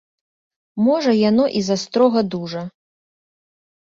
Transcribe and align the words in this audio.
Можа, 0.85 1.11
яно 1.29 1.45
і 1.59 1.61
застрога 1.67 2.23
дужа. 2.37 2.63